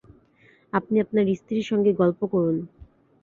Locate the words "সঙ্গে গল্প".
1.65-2.21